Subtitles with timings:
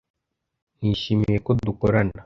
[0.79, 2.13] Nishimiye ko dukorana